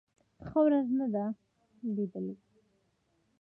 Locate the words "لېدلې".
1.95-2.35